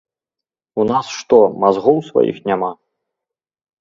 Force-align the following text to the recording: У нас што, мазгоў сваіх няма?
У 0.83 0.85
нас 0.91 1.11
што, 1.19 1.39
мазгоў 1.65 1.97
сваіх 2.09 2.43
няма? 2.49 2.71